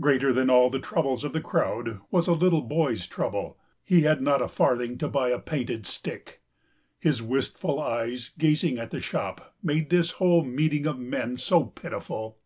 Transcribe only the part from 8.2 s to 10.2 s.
gazing at the shop made this